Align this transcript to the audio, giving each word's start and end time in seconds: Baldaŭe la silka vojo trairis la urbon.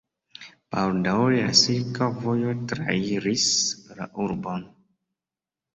Baldaŭe 0.75 1.35
la 1.49 1.51
silka 1.61 2.09
vojo 2.23 2.55
trairis 2.73 3.49
la 4.01 4.13
urbon. 4.27 4.67